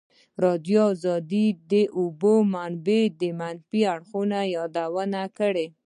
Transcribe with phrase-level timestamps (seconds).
[0.03, 0.85] ازادي راډیو
[1.31, 1.35] د
[1.71, 5.67] د اوبو منابع د منفي اړخونو یادونه کړې.